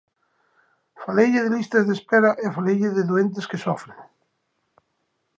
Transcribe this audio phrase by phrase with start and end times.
[1.01, 3.99] Faleille de listas de espera e faleille de doentes que sofren.